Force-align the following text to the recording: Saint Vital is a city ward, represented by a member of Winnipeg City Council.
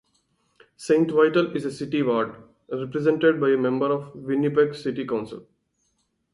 Saint 0.77 1.11
Vital 1.11 1.55
is 1.55 1.63
a 1.63 1.71
city 1.71 2.01
ward, 2.01 2.33
represented 2.71 3.39
by 3.39 3.49
a 3.51 3.55
member 3.55 3.85
of 3.85 4.15
Winnipeg 4.15 4.73
City 4.73 5.05
Council. 5.05 5.45